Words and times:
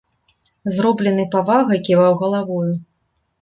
З 0.77 0.85
робленай 0.85 1.27
павагай 1.35 1.79
ківаў 1.89 2.17
галавою. 2.23 2.73